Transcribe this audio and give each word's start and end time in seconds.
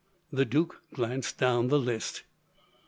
The 0.31 0.45
duke 0.45 0.81
glanced 0.95 1.37
down 1.37 1.67
the 1.67 1.77
list. 1.77 2.23